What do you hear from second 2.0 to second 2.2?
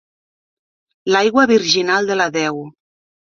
de